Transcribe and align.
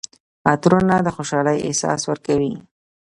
عطرونه 0.51 0.95
د 1.05 1.07
خوشحالۍ 1.15 1.57
احساس 1.67 2.01
ورکوي. 2.09 2.53